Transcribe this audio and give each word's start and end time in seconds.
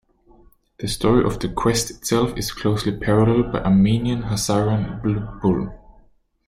The 0.79 0.87
story 0.87 1.23
of 1.23 1.39
the 1.41 1.47
quest 1.49 1.91
itself 1.91 2.35
is 2.35 2.51
closely 2.51 2.97
paralleled 2.97 3.53
by 3.53 3.59
Armenian 3.59 4.23
Hazaran 4.23 4.99
Blbul. 5.03 5.77